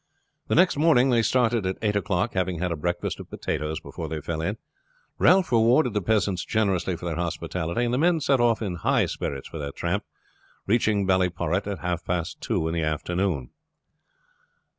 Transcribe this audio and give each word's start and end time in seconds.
The 0.47 0.55
next 0.55 0.77
morning 0.77 1.11
they 1.11 1.21
started 1.21 1.63
at 1.67 1.77
eight 1.83 1.95
o'clock, 1.95 2.33
having 2.33 2.57
had 2.57 2.71
a 2.71 2.75
breakfast 2.75 3.19
of 3.19 3.29
potatoes 3.29 3.79
before 3.79 4.09
they 4.09 4.19
fell 4.19 4.41
in. 4.41 4.57
Ralph 5.19 5.51
rewarded 5.51 5.93
the 5.93 6.01
peasants 6.01 6.43
generously 6.43 6.95
for 6.97 7.05
their 7.05 7.17
hospitality, 7.17 7.85
and 7.85 7.93
the 7.93 7.99
men 7.99 8.19
set 8.19 8.41
off 8.41 8.63
in 8.63 8.77
high 8.77 9.05
spirits 9.05 9.47
for 9.47 9.59
their 9.59 9.71
tramp, 9.71 10.03
and 10.03 10.71
reached 10.73 10.87
Ballyporrit 10.87 11.67
at 11.67 11.81
half 11.81 12.03
past 12.03 12.41
two 12.41 12.67
in 12.67 12.73
the 12.73 12.81
afternoon. 12.81 13.51